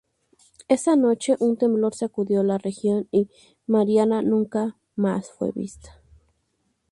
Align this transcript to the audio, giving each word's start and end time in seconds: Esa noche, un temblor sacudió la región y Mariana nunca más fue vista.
Esa 0.67 0.95
noche, 0.95 1.35
un 1.39 1.57
temblor 1.57 1.93
sacudió 1.93 2.41
la 2.41 2.57
región 2.57 3.07
y 3.11 3.29
Mariana 3.67 4.23
nunca 4.23 4.75
más 4.95 5.29
fue 5.31 5.51
vista. 5.51 6.01